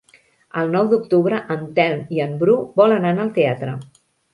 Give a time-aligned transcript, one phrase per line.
[0.61, 3.81] El nou d'octubre en Telm i en Bru volen anar al teatre.